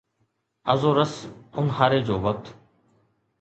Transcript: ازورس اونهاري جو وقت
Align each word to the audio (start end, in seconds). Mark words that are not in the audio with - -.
ازورس 0.73 1.13
اونهاري 1.57 1.99
جو 2.07 2.15
وقت 2.25 2.45